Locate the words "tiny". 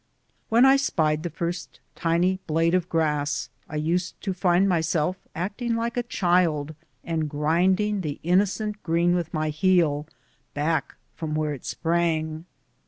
1.93-2.39